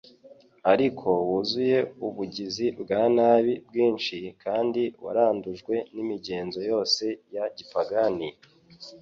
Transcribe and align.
ariko 0.71 1.07
wuzuye 1.29 1.77
ubugizi 2.07 2.65
bwa 2.81 3.01
nabi 3.15 3.53
bwinshi, 3.67 4.17
kandi 4.43 4.81
warandujwe 5.03 5.75
n'imigenzo 5.93 6.59
yose 6.71 7.03
ya 7.33 7.43
gipagani, 7.57 8.29